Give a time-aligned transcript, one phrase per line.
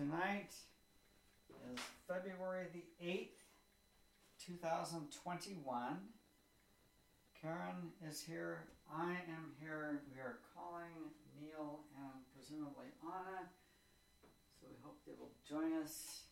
[0.00, 0.54] Tonight
[1.70, 3.36] is February the 8th,
[4.46, 5.98] 2021.
[7.38, 8.64] Karen is here.
[8.90, 10.00] I am here.
[10.10, 13.50] We are calling Neil and presumably Anna.
[14.58, 16.22] So we hope they will join us.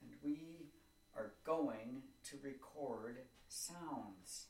[0.00, 0.70] And we
[1.14, 3.18] are going to record
[3.48, 4.46] sounds.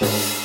[0.00, 0.39] You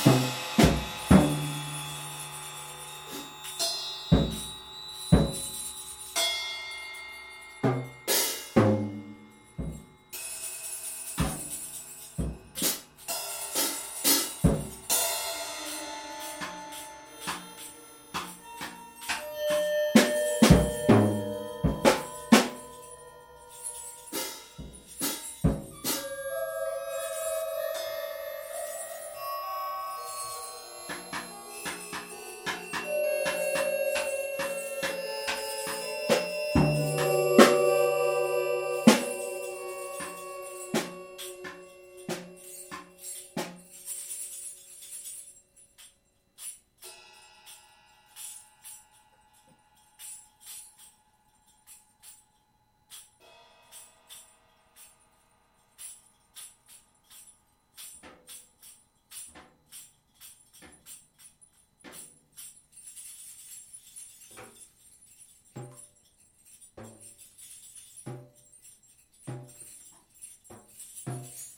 [71.23, 71.54] Tchau.